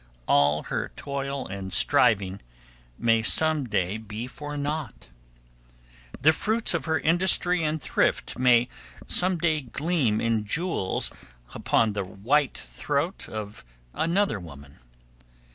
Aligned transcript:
All 0.27 0.63
her 0.63 0.91
toil 0.95 1.45
and 1.47 1.71
striving 1.71 2.39
may 2.97 3.21
some 3.21 3.65
day 3.65 3.97
be 3.97 4.25
for 4.25 4.57
naught. 4.57 5.09
The 6.19 6.33
fruits 6.33 6.73
of 6.73 6.85
her 6.85 6.97
industry 6.97 7.63
and 7.63 7.79
thrift 7.79 8.35
may 8.35 8.67
some 9.05 9.37
day 9.37 9.61
gleam 9.61 10.19
in 10.19 10.43
jewels 10.43 11.11
upon 11.53 11.93
the 11.93 12.03
white 12.03 12.57
throat 12.57 13.29
of 13.29 13.63
another 13.93 14.39
woman. 14.39 14.77